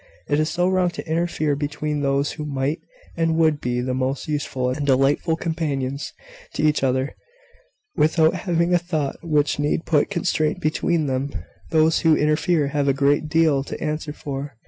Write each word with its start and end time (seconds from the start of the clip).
It 0.27 0.39
is 0.39 0.49
so 0.49 0.67
wrong 0.67 0.89
to 0.97 1.07
interfere 1.07 1.55
between 1.55 2.01
those 2.01 2.31
who 2.31 2.43
might 2.43 2.79
and 3.15 3.37
would 3.37 3.61
be 3.61 3.81
the 3.81 3.93
most 3.93 4.27
useful 4.27 4.71
and 4.71 4.83
delightful 4.83 5.35
companions 5.35 6.11
to 6.55 6.63
each 6.63 6.81
other, 6.83 7.13
without 7.95 8.33
having 8.33 8.73
a 8.73 8.79
thought 8.79 9.17
which 9.21 9.59
need 9.59 9.85
put 9.85 10.09
constraint 10.09 10.59
between 10.59 11.05
them! 11.05 11.31
Those 11.69 11.99
who 11.99 12.15
so 12.15 12.19
interfere 12.19 12.69
have 12.69 12.87
a 12.87 12.93
great 12.93 13.29
deal 13.29 13.63
to 13.63 13.79
answer 13.79 14.11
for. 14.11 14.57